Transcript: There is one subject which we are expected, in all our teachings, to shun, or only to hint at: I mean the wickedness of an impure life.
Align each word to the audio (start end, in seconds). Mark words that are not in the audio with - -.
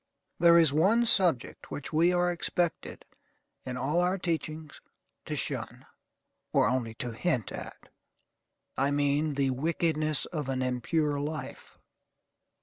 There 0.39 0.57
is 0.57 0.73
one 0.73 1.05
subject 1.05 1.69
which 1.69 1.93
we 1.93 2.11
are 2.11 2.31
expected, 2.31 3.05
in 3.65 3.77
all 3.77 3.99
our 3.99 4.17
teachings, 4.17 4.81
to 5.25 5.35
shun, 5.35 5.85
or 6.51 6.67
only 6.67 6.95
to 6.95 7.11
hint 7.11 7.51
at: 7.51 7.87
I 8.75 8.89
mean 8.89 9.35
the 9.35 9.51
wickedness 9.51 10.25
of 10.25 10.49
an 10.49 10.63
impure 10.63 11.19
life. 11.19 11.77